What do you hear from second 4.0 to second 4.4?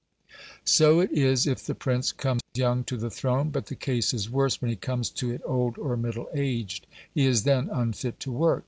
is